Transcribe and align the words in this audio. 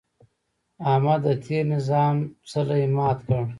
احمد 0.91 1.19
د 1.25 1.27
تېر 1.45 1.63
نظام 1.73 2.15
څلی 2.51 2.83
مات 2.97 3.19
کړ. 3.27 3.41